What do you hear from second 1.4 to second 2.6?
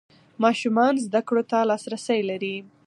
ته لاسرسی لري.